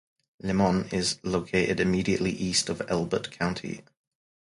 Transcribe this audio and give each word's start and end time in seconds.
Limon 0.39 0.89
is 0.91 1.19
located 1.21 1.79
immediately 1.79 2.31
east 2.31 2.69
of 2.69 2.81
Elbert 2.89 3.29
County. 3.29 3.83